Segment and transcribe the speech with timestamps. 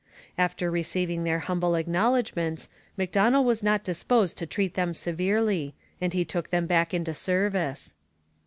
[0.35, 6.25] After receiving their humble acknowledgments Macdonell was not disposed to treat them severely, and he
[6.25, 7.93] took them back into service.